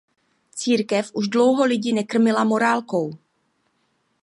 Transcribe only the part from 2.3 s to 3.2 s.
morálkou.